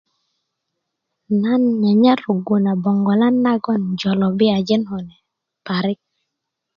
nan 1.41 1.61
nyanyar 1.81 2.17
rögu 2.25 2.55
na 2.65 2.73
bongolan 2.83 3.35
nagon 3.45 3.81
jolobiyanji 3.99 4.75
parik 5.65 5.99